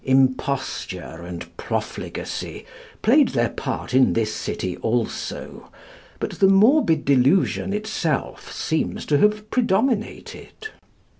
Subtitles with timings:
[0.03, 2.65] Imposture and profligacy
[3.03, 5.69] played their part in this city also,
[6.19, 10.69] but the morbid delusion itself seems to have predominated.